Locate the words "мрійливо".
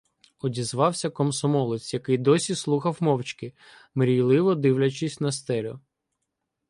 3.95-4.55